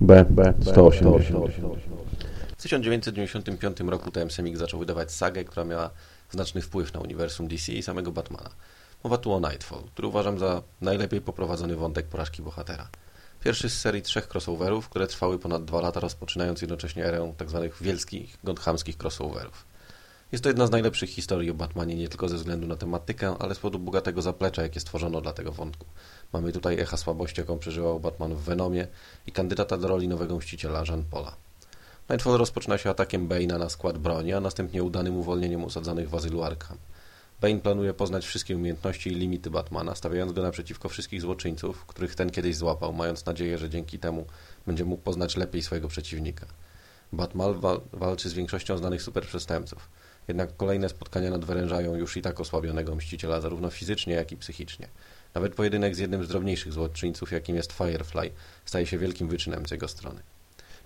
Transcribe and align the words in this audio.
B, 0.00 0.24
B, 0.30 0.54
180. 0.62 1.50
W 2.58 2.62
1995 2.62 3.80
roku 3.80 4.10
TM 4.10 4.30
Semik 4.30 4.56
zaczął 4.56 4.80
wydawać 4.80 5.12
sagę, 5.12 5.44
która 5.44 5.64
miała 5.64 5.90
znaczny 6.30 6.62
wpływ 6.62 6.94
na 6.94 7.00
uniwersum 7.00 7.48
DC 7.48 7.72
i 7.72 7.82
samego 7.82 8.12
Batmana. 8.12 8.50
Mowa 9.04 9.18
tu 9.18 9.32
o 9.32 9.40
Nightfall, 9.40 9.82
który 9.92 10.08
uważam 10.08 10.38
za 10.38 10.62
najlepiej 10.80 11.20
poprowadzony 11.20 11.76
wątek 11.76 12.06
porażki 12.06 12.42
bohatera. 12.42 12.88
Pierwszy 13.44 13.70
z 13.70 13.80
serii 13.80 14.02
trzech 14.02 14.28
crossoverów, 14.34 14.88
które 14.88 15.06
trwały 15.06 15.38
ponad 15.38 15.64
dwa 15.64 15.80
lata, 15.80 16.00
rozpoczynając 16.00 16.62
jednocześnie 16.62 17.04
erę 17.04 17.32
tzw. 17.38 17.68
wielkich, 17.80 18.38
gothamskich 18.44 18.96
crossoverów. 19.02 19.73
Jest 20.34 20.44
to 20.44 20.50
jedna 20.50 20.66
z 20.66 20.70
najlepszych 20.70 21.10
historii 21.10 21.50
o 21.50 21.54
Batmanie 21.54 21.96
nie 21.96 22.08
tylko 22.08 22.28
ze 22.28 22.36
względu 22.36 22.66
na 22.66 22.76
tematykę, 22.76 23.36
ale 23.38 23.54
z 23.54 23.58
powodu 23.58 23.78
bogatego 23.78 24.22
zaplecza, 24.22 24.62
jakie 24.62 24.80
stworzono 24.80 25.20
dla 25.20 25.32
tego 25.32 25.52
wątku. 25.52 25.86
Mamy 26.32 26.52
tutaj 26.52 26.80
echa 26.80 26.96
słabości, 26.96 27.40
jaką 27.40 27.58
przeżywał 27.58 28.00
Batman 28.00 28.34
w 28.34 28.40
Venomie 28.40 28.86
i 29.26 29.32
kandydata 29.32 29.76
do 29.76 29.88
roli 29.88 30.08
nowego 30.08 30.36
mściciela 30.36 30.84
Jean 30.88 31.04
Paula. 31.04 31.36
Nightfall 32.10 32.38
rozpoczyna 32.38 32.78
się 32.78 32.90
atakiem 32.90 33.28
Bane'a 33.28 33.58
na 33.58 33.68
skład 33.68 33.98
broni, 33.98 34.32
a 34.32 34.40
następnie 34.40 34.82
udanym 34.82 35.16
uwolnieniem 35.16 35.64
osadzonych 35.64 36.10
w 36.10 36.14
azylu 36.14 36.42
Arkham. 36.42 36.78
Bane 37.40 37.60
planuje 37.60 37.94
poznać 37.94 38.26
wszystkie 38.26 38.56
umiejętności 38.56 39.10
i 39.10 39.14
limity 39.14 39.50
Batmana, 39.50 39.94
stawiając 39.94 40.32
go 40.32 40.42
naprzeciwko 40.42 40.88
wszystkich 40.88 41.20
złoczyńców, 41.20 41.86
których 41.86 42.14
ten 42.14 42.30
kiedyś 42.30 42.56
złapał, 42.56 42.92
mając 42.92 43.26
nadzieję, 43.26 43.58
że 43.58 43.70
dzięki 43.70 43.98
temu 43.98 44.26
będzie 44.66 44.84
mógł 44.84 45.02
poznać 45.02 45.36
lepiej 45.36 45.62
swojego 45.62 45.88
przeciwnika. 45.88 46.46
Batman 47.12 47.60
wal 47.60 47.80
walczy 47.92 48.28
z 48.28 48.32
większością 48.32 48.78
znanych 48.78 49.02
superprzestępców. 49.02 49.88
Jednak 50.28 50.56
kolejne 50.56 50.88
spotkania 50.88 51.30
nadwyrężają 51.30 51.94
już 51.94 52.16
i 52.16 52.22
tak 52.22 52.40
osłabionego 52.40 52.94
mściciela 52.94 53.40
zarówno 53.40 53.70
fizycznie, 53.70 54.14
jak 54.14 54.32
i 54.32 54.36
psychicznie. 54.36 54.88
Nawet 55.34 55.54
pojedynek 55.54 55.94
z 55.94 55.98
jednym 55.98 56.24
z 56.24 56.28
drobniejszych 56.28 56.72
złoczyńców, 56.72 57.32
jakim 57.32 57.56
jest 57.56 57.72
Firefly, 57.72 58.30
staje 58.64 58.86
się 58.86 58.98
wielkim 58.98 59.28
wyczynem 59.28 59.66
z 59.66 59.70
jego 59.70 59.88
strony. 59.88 60.20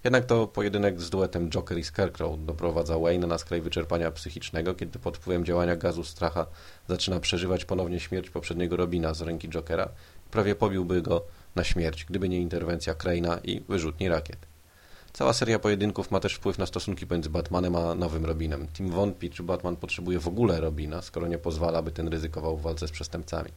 Jednak 0.05 0.27
to 0.27 0.47
pojedynek 0.47 1.01
z 1.01 1.11
duetem 1.11 1.51
Joker 1.51 1.79
i 1.79 1.85
Scarecrow 1.85 2.45
doprowadza 2.45 2.99
Wayne 2.99 3.27
na 3.27 3.39
skraj 3.39 3.61
wyczerpania 3.61 4.11
psychicznego, 4.11 4.75
kiedy 4.75 4.99
pod 4.99 5.17
wpływem 5.17 5.45
działania 5.45 5.77
gazu 5.77 6.05
stracha 6.05 6.47
zaczyna 6.89 7.21
przeżywać 7.21 7.65
ponownie 7.65 8.01
śmierć 8.01 8.31
poprzedniego 8.31 8.77
Robina 8.77 9.15
z 9.15 9.21
ręki 9.21 9.49
Jokera. 9.49 9.89
Prawie 10.31 10.55
pobiłby 10.55 11.03
go 11.03 11.25
na 11.57 11.65
śmierć, 11.65 12.05
gdyby 12.05 12.29
nie 12.29 12.41
interwencja 12.41 12.95
Crane'a 12.95 13.39
i 13.45 13.61
wyrzutni 13.69 14.09
rakiet. 14.09 14.58
Cała 15.13 15.33
seria 15.33 15.59
pojedynków 15.59 16.11
ma 16.11 16.21
też 16.21 16.35
wpływ 16.35 16.59
na 16.59 16.67
stosunki 16.67 17.07
pomiędzy 17.07 17.31
Batmanem 17.31 17.77
a 17.77 17.95
nowym 17.95 18.25
Robinem. 18.25 18.69
Tim 18.69 18.91
wątpi, 18.91 19.31
czy 19.31 19.43
Batman 19.43 19.77
potrzebuje 19.77 20.19
w 20.19 20.29
ogóle 20.29 20.61
Robina, 20.61 21.03
skoro 21.03 21.27
nie 21.27 21.39
pozwala, 21.39 21.83
by 21.83 21.93
ten 21.93 22.09
ryzykował 22.09 22.57
w 22.57 22.63
walce 22.63 22.89
z 22.89 22.91
przestępcami. 22.91 23.51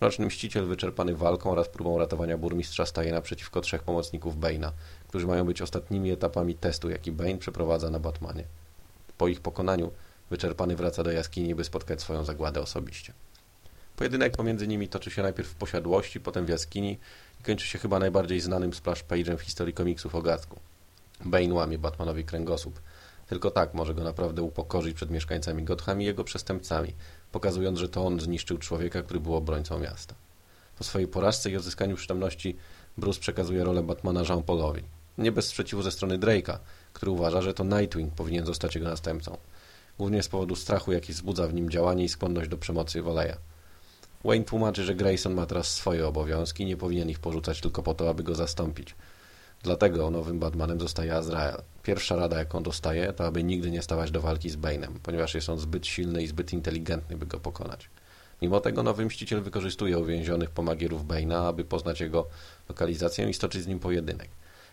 Mroczny 0.00 0.26
Mściciel 0.26 0.66
wyczerpany 0.66 1.14
walką 1.14 1.50
oraz 1.50 1.68
próbą 1.68 1.98
ratowania 1.98 2.38
burmistrza 2.38 2.86
staje 2.86 3.12
naprzeciwko 3.12 3.60
trzech 3.60 3.82
pomocników 3.82 4.36
Bane'a, 4.36 4.70
którzy 5.08 5.26
mają 5.26 5.44
być 5.44 5.62
ostatnimi 5.62 6.10
etapami 6.10 6.54
testu, 6.54 6.90
jaki 6.90 7.12
Bane 7.12 7.38
przeprowadza 7.38 7.90
na 7.90 7.98
Batmanie. 7.98 8.44
Po 9.18 9.28
ich 9.28 9.40
pokonaniu 9.40 9.90
wyczerpany 10.30 10.76
wraca 10.76 11.02
do 11.02 11.10
jaskini, 11.10 11.54
by 11.54 11.64
spotkać 11.64 12.00
swoją 12.00 12.24
zagładę 12.24 12.60
osobiście. 12.60 13.12
Pojedynek 13.98 14.36
pomiędzy 14.36 14.68
nimi 14.68 14.88
toczy 14.88 15.10
się 15.10 15.22
najpierw 15.22 15.48
w 15.48 15.54
posiadłości, 15.54 16.20
potem 16.20 16.46
w 16.46 16.48
jaskini 16.48 16.98
i 17.40 17.42
kończy 17.42 17.66
się 17.66 17.78
chyba 17.78 17.98
najbardziej 17.98 18.40
znanym 18.40 18.74
splash 18.74 19.04
page'em 19.04 19.36
w 19.36 19.40
historii 19.40 19.74
komiksów 19.74 20.14
o 20.14 20.22
Gacku. 20.22 20.60
Bane 21.24 21.54
łamie 21.54 21.78
Batmanowi 21.78 22.24
kręgosłup. 22.24 22.80
Tylko 23.28 23.50
tak 23.50 23.74
może 23.74 23.94
go 23.94 24.04
naprawdę 24.04 24.42
upokorzyć 24.42 24.96
przed 24.96 25.10
mieszkańcami 25.10 25.62
Gotham 25.62 26.02
i 26.02 26.04
jego 26.04 26.24
przestępcami, 26.24 26.94
pokazując, 27.32 27.78
że 27.78 27.88
to 27.88 28.06
on 28.06 28.20
zniszczył 28.20 28.58
człowieka, 28.58 29.02
który 29.02 29.20
był 29.20 29.34
obrońcą 29.36 29.78
miasta. 29.78 30.14
Po 30.78 30.84
swojej 30.84 31.08
porażce 31.08 31.50
i 31.50 31.56
odzyskaniu 31.56 31.96
przytomności 31.96 32.56
Bruce 32.98 33.20
przekazuje 33.20 33.64
rolę 33.64 33.82
Batmana 33.82 34.22
Jean-Paulowi. 34.22 34.82
Nie 35.18 35.32
bez 35.32 35.46
sprzeciwu 35.46 35.82
ze 35.82 35.90
strony 35.90 36.18
Drake'a, 36.18 36.58
który 36.92 37.12
uważa, 37.12 37.42
że 37.42 37.54
to 37.54 37.64
Nightwing 37.64 38.14
powinien 38.14 38.46
zostać 38.46 38.74
jego 38.74 38.88
następcą. 38.88 39.36
Głównie 39.98 40.22
z 40.22 40.28
powodu 40.28 40.56
strachu, 40.56 40.92
jaki 40.92 41.12
wzbudza 41.12 41.48
w 41.48 41.54
nim 41.54 41.70
działanie 41.70 42.04
i 42.04 42.08
skłonność 42.08 42.48
do 42.48 42.58
przemocy 42.58 43.02
Woleja. 43.02 43.36
Wayne 44.24 44.44
tłumaczy, 44.44 44.84
że 44.84 44.94
Grayson 44.94 45.34
ma 45.34 45.46
teraz 45.46 45.74
swoje 45.74 46.06
obowiązki 46.06 46.62
i 46.62 46.66
nie 46.66 46.76
powinien 46.76 47.10
ich 47.10 47.18
porzucać 47.18 47.60
tylko 47.60 47.82
po 47.82 47.94
to, 47.94 48.10
aby 48.10 48.22
go 48.22 48.34
zastąpić. 48.34 48.94
Dlatego 49.62 50.10
nowym 50.10 50.38
Batmanem 50.38 50.80
zostaje 50.80 51.14
Azrael. 51.14 51.62
Pierwsza 51.82 52.16
rada, 52.16 52.38
jaką 52.38 52.62
dostaje, 52.62 53.12
to 53.12 53.26
aby 53.26 53.44
nigdy 53.44 53.70
nie 53.70 53.82
stawać 53.82 54.10
do 54.10 54.20
walki 54.20 54.50
z 54.50 54.56
Bane'em, 54.56 54.92
ponieważ 55.02 55.34
jest 55.34 55.48
on 55.48 55.58
zbyt 55.58 55.86
silny 55.86 56.22
i 56.22 56.26
zbyt 56.26 56.52
inteligentny, 56.52 57.16
by 57.16 57.26
go 57.26 57.40
pokonać. 57.40 57.90
Mimo 58.42 58.60
tego 58.60 58.82
nowy 58.82 59.06
mściciel 59.06 59.42
wykorzystuje 59.42 59.98
uwięzionych 59.98 60.50
pomagierów 60.50 61.06
Bane'a, 61.06 61.48
aby 61.48 61.64
poznać 61.64 62.00
jego 62.00 62.26
lokalizację 62.68 63.30
i 63.30 63.34
stoczyć 63.34 63.62
z 63.62 63.66
nim 63.66 63.78
pojedynek. 63.78 64.28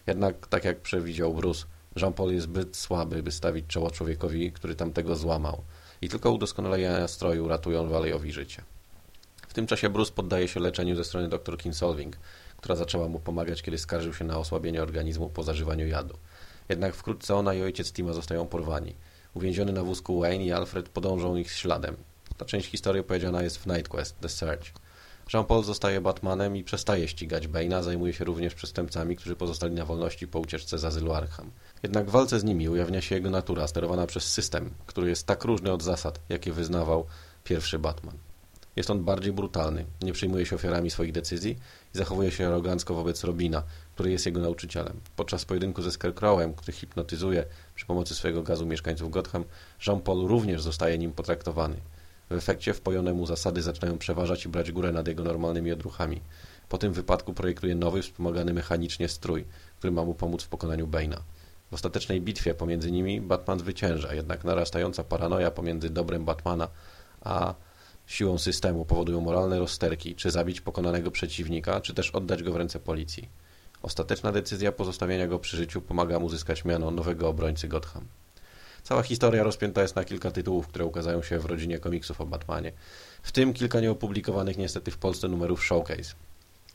Jednak, 0.07 0.47
tak 0.47 0.65
jak 0.65 0.81
przewidział 0.81 1.33
Bruce, 1.33 1.65
Jean-Paul 1.95 2.33
jest 2.33 2.43
zbyt 2.43 2.77
słaby, 2.77 3.23
by 3.23 3.31
stawić 3.31 3.67
czoło 3.67 3.91
człowiekowi, 3.91 4.51
który 4.51 4.75
tamtego 4.75 5.15
złamał 5.15 5.63
i 6.01 6.09
tylko 6.09 6.31
udoskonalenia 6.31 7.07
stroju 7.07 7.47
ratują 7.47 7.89
Valejowi 7.89 8.31
życie. 8.31 8.63
Tym 9.55 9.67
czasie 9.67 9.89
Bruce 9.89 10.11
poddaje 10.11 10.47
się 10.47 10.59
leczeniu 10.59 10.95
ze 10.95 11.03
strony 11.03 11.29
dr 11.29 11.57
Kinsolving, 11.57 12.17
która 12.57 12.75
zaczęła 12.75 13.07
mu 13.07 13.19
pomagać, 13.19 13.61
kiedy 13.61 13.77
skarżył 13.77 14.13
się 14.13 14.25
na 14.25 14.37
osłabienie 14.37 14.83
organizmu 14.83 15.29
po 15.29 15.43
zażywaniu 15.43 15.87
jadu. 15.87 16.17
Jednak 16.69 16.95
wkrótce 16.95 17.35
ona 17.35 17.53
i 17.53 17.61
ojciec 17.61 17.93
Tima 17.93 18.13
zostają 18.13 18.47
porwani. 18.47 18.95
Uwięziony 19.33 19.73
na 19.73 19.83
wózku 19.83 20.19
Wayne 20.19 20.45
i 20.45 20.51
Alfred 20.51 20.89
podążą 20.89 21.35
ich 21.35 21.51
śladem. 21.51 21.95
Ta 22.37 22.45
część 22.45 22.69
historii 22.69 23.01
opowiedziana 23.01 23.43
jest 23.43 23.57
w 23.57 23.65
Night 23.65 23.87
Quest, 23.87 24.19
The 24.19 24.29
Search. 24.29 24.65
Jean-Paul 25.33 25.63
zostaje 25.63 26.01
Batmanem 26.01 26.55
i 26.55 26.63
przestaje 26.63 27.07
ścigać 27.07 27.47
Bane'a, 27.47 27.83
zajmuje 27.83 28.13
się 28.13 28.25
również 28.25 28.55
przestępcami, 28.55 29.15
którzy 29.15 29.35
pozostali 29.35 29.73
na 29.73 29.85
wolności 29.85 30.27
po 30.27 30.39
ucieczce 30.39 30.77
z 30.77 30.85
azylu 30.85 31.13
Arkham. 31.13 31.51
Jednak 31.83 32.07
w 32.07 32.11
walce 32.11 32.39
z 32.39 32.43
nimi 32.43 32.69
ujawnia 32.69 33.01
się 33.01 33.15
jego 33.15 33.29
natura, 33.29 33.67
sterowana 33.67 34.07
przez 34.07 34.31
system, 34.31 34.73
który 34.85 35.09
jest 35.09 35.27
tak 35.27 35.43
różny 35.43 35.71
od 35.71 35.83
zasad, 35.83 36.19
jakie 36.29 36.51
wyznawał 36.51 37.05
pierwszy 37.43 37.79
Batman. 37.79 38.17
Jest 38.75 38.89
on 38.89 39.03
bardziej 39.03 39.33
brutalny, 39.33 39.85
nie 40.01 40.13
przyjmuje 40.13 40.45
się 40.45 40.55
ofiarami 40.55 40.91
swoich 40.91 41.11
decyzji 41.11 41.57
i 41.95 41.97
zachowuje 41.97 42.31
się 42.31 42.47
arogancko 42.47 42.93
wobec 42.93 43.23
Robina, 43.23 43.63
który 43.93 44.11
jest 44.11 44.25
jego 44.25 44.41
nauczycielem. 44.41 44.99
Podczas 45.15 45.45
pojedynku 45.45 45.81
ze 45.81 45.91
Scarecrowem, 45.91 46.53
który 46.53 46.73
hipnotyzuje 46.73 47.45
przy 47.75 47.85
pomocy 47.85 48.15
swojego 48.15 48.43
gazu 48.43 48.65
mieszkańców 48.65 49.11
Gotham, 49.11 49.43
Jean-Paul 49.87 50.27
również 50.27 50.61
zostaje 50.61 50.97
nim 50.97 51.11
potraktowany. 51.11 51.75
W 52.29 52.33
efekcie 52.33 52.73
wpojone 52.73 53.13
mu 53.13 53.25
zasady 53.25 53.61
zaczynają 53.61 53.97
przeważać 53.97 54.45
i 54.45 54.49
brać 54.49 54.71
górę 54.71 54.91
nad 54.91 55.07
jego 55.07 55.23
normalnymi 55.23 55.71
odruchami. 55.71 56.21
Po 56.69 56.77
tym 56.77 56.93
wypadku 56.93 57.33
projektuje 57.33 57.75
nowy, 57.75 58.01
wspomagany 58.01 58.53
mechanicznie 58.53 59.09
strój, 59.09 59.45
który 59.77 59.91
ma 59.91 60.05
mu 60.05 60.13
pomóc 60.13 60.43
w 60.43 60.47
pokonaniu 60.47 60.87
Bane'a. 60.87 61.17
W 61.71 61.73
ostatecznej 61.73 62.21
bitwie 62.21 62.53
pomiędzy 62.53 62.91
nimi 62.91 63.21
Batman 63.21 63.59
zwycięża, 63.59 64.13
jednak 64.13 64.43
narastająca 64.43 65.03
paranoja 65.03 65.51
pomiędzy 65.51 65.89
dobrem 65.89 66.25
Batmana 66.25 66.67
a 67.21 67.53
siłą 68.07 68.37
systemu 68.37 68.85
powodują 68.85 69.21
moralne 69.21 69.59
rozterki, 69.59 70.15
czy 70.15 70.31
zabić 70.31 70.61
pokonanego 70.61 71.11
przeciwnika, 71.11 71.81
czy 71.81 71.93
też 71.93 72.11
oddać 72.11 72.43
go 72.43 72.51
w 72.51 72.55
ręce 72.55 72.79
policji. 72.79 73.29
Ostateczna 73.81 74.31
decyzja 74.31 74.71
pozostawienia 74.71 75.27
go 75.27 75.39
przy 75.39 75.57
życiu 75.57 75.81
pomaga 75.81 76.19
mu 76.19 76.29
zyskać 76.29 76.65
miano 76.65 76.91
nowego 76.91 77.29
obrońcy 77.29 77.67
Gotham. 77.67 78.05
Cała 78.83 79.03
historia 79.03 79.43
rozpięta 79.43 79.81
jest 79.81 79.95
na 79.95 80.03
kilka 80.03 80.31
tytułów, 80.31 80.67
które 80.67 80.85
ukazają 80.85 81.23
się 81.23 81.39
w 81.39 81.45
rodzinie 81.45 81.79
komiksów 81.79 82.21
o 82.21 82.25
Batmanie, 82.25 82.71
w 83.23 83.31
tym 83.31 83.53
kilka 83.53 83.79
nieopublikowanych 83.79 84.57
niestety 84.57 84.91
w 84.91 84.97
Polsce 84.97 85.27
numerów 85.27 85.65
Showcase. 85.65 86.15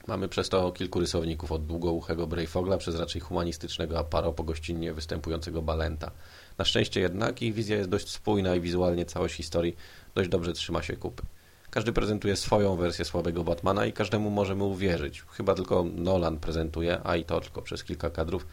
Mamy 0.07 0.29
przez 0.29 0.49
to 0.49 0.73
kilku 0.73 1.01
rysowników 1.01 1.53
od 1.53 1.67
długouchego 1.67 2.27
Brayfogla 2.27 2.79
przez 2.79 3.01
raczej 3.01 3.21
humanistycznego 3.21 3.99
Aparo 3.99 4.33
po 4.33 4.45
gościnnie 4.45 4.93
występującego 4.93 5.63
Balenta. 5.63 6.11
Na 6.59 6.65
szczęście 6.65 7.01
jednak 7.01 7.43
ich 7.43 7.55
wizja 7.55 7.77
jest 7.77 7.89
dość 7.91 8.09
spójna 8.09 8.55
i 8.55 8.61
wizualnie 8.61 9.05
całość 9.05 9.35
historii 9.35 9.77
dość 10.15 10.29
dobrze 10.29 10.53
trzyma 10.53 10.83
się 10.83 10.97
kupy. 10.97 11.23
Każdy 11.71 11.93
prezentuje 11.93 12.37
swoją 12.37 12.77
wersję 12.77 13.05
słabego 13.05 13.45
Batmana 13.45 13.87
i 13.87 13.93
każdemu 13.93 14.31
możemy 14.31 14.65
uwierzyć. 14.65 15.23
Chyba 15.23 15.55
tylko 15.55 15.85
Nolan 15.95 16.39
prezentuje, 16.39 17.01
a 17.05 17.17
i 17.17 17.25
to 17.25 17.41
tylko 17.41 17.63
przez 17.63 17.85
kilka 17.85 18.11
kadrów, 18.11 18.47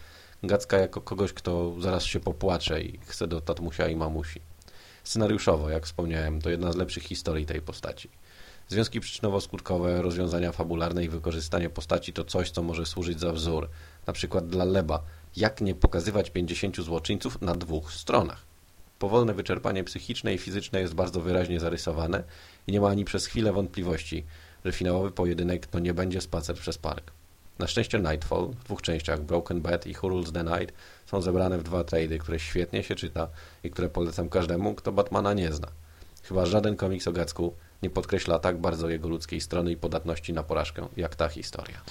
Gacka 0.44 0.78
jako 0.78 1.02
kogoś, 1.02 1.34
kto 1.34 1.76
zaraz 1.80 2.04
się 2.04 2.20
popłacze 2.20 2.82
i 2.82 3.00
chce 3.06 3.28
do 3.28 3.42
tatmusia 3.42 3.88
i 3.88 3.96
mamusi. 3.96 4.42
Scenariuszowo, 5.04 5.70
jak 5.70 5.86
wspomniałem, 5.86 6.42
to 6.42 6.50
jedna 6.50 6.72
z 6.72 6.76
lepszych 6.76 7.04
historii 7.04 7.46
tej 7.46 7.62
postaci. 7.62 8.10
Związki 8.70 9.02
przyczynowo-skutkowe, 9.02 10.02
rozwiązania 10.02 10.52
fabularne 10.52 11.04
i 11.04 11.10
wykorzystanie 11.10 11.70
postaci 11.70 12.14
to 12.14 12.24
coś, 12.24 12.52
co 12.52 12.64
może 12.64 12.86
służyć 12.86 13.20
za 13.20 13.34
wzór. 13.34 13.70
Na 14.08 14.14
przykład 14.14 14.48
dla 14.48 14.66
Leba. 14.66 15.04
Jak 15.36 15.62
nie 15.62 15.76
pokazywać 15.76 16.30
50 16.30 16.78
złoczyńców 16.78 17.42
na 17.42 17.56
dwóch 17.56 17.94
stronach? 17.94 18.44
Powolne 19.00 19.34
wyczerpanie 19.34 19.84
psychiczne 19.84 20.34
i 20.34 20.38
fizyczne 20.38 20.82
jest 20.82 20.94
bardzo 20.94 21.22
wyraźnie 21.22 21.60
zarysowane 21.60 22.24
i 22.68 22.72
nie 22.72 22.82
ma 22.82 22.90
ani 22.90 23.06
przez 23.06 23.26
chwilę 23.26 23.54
wątpliwości, 23.54 24.24
że 24.66 24.72
finałowy 24.72 25.12
pojedynek 25.12 25.68
to 25.68 25.80
nie 25.80 25.94
będzie 25.94 26.22
spacer 26.22 26.56
przez 26.56 26.78
park. 26.78 27.12
Na 27.60 27.68
szczęście 27.68 28.00
Nightfall 28.00 28.48
w 28.48 28.64
dwóch 28.64 28.82
częściach 28.82 29.22
Broken 29.22 29.62
Bad 29.62 29.88
i 29.88 29.96
Who 30.02 30.10
Rules 30.10 30.32
the 30.32 30.44
Night 30.44 30.76
są 31.06 31.22
zebrane 31.22 31.58
w 31.58 31.64
dwa 31.64 31.84
trady, 31.84 32.20
które 32.20 32.40
świetnie 32.40 32.84
się 32.84 32.96
czyta 32.96 33.28
i 33.64 33.72
które 33.72 33.90
polecam 33.90 34.30
każdemu, 34.30 34.76
kto 34.76 34.92
Batmana 34.92 35.34
nie 35.34 35.54
zna. 35.54 35.68
Chyba 36.24 36.46
żaden 36.46 36.76
komiks 36.76 37.08
o 37.08 37.12
Gacku 37.12 37.54
nie 37.82 37.90
podkreśla 37.90 38.40
tak 38.40 38.62
bardzo 38.62 38.90
jego 38.90 39.10
ludzkiej 39.10 39.42
strony 39.42 39.72
i 39.72 39.78
podatności 39.78 40.34
na 40.34 40.44
porażkę, 40.44 40.88
jak 40.98 41.16
ta 41.16 41.30
historia. 41.30 41.82